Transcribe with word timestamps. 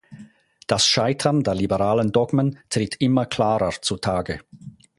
Das 0.65 0.87
Scheitern 0.87 1.43
der 1.43 1.53
liberalen 1.53 2.11
Dogmen 2.11 2.57
tritt 2.71 2.95
immer 2.95 3.27
klarer 3.27 3.69
zutage. 3.83 4.39